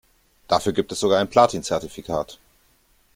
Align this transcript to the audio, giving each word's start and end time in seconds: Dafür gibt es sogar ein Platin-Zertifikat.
Dafür 0.47 0.73
gibt 0.73 0.91
es 0.91 0.99
sogar 0.99 1.19
ein 1.19 1.29
Platin-Zertifikat. 1.29 2.39